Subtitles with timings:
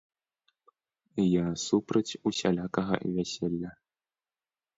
[1.23, 3.71] Я супраць усялякага вяселля.